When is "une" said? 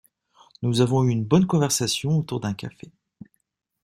1.11-1.25